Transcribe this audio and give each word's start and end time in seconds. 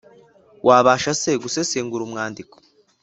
wabasha 0.67 1.11
se 1.21 1.31
Gusesengura 1.43 2.03
umwandiko 2.07 2.55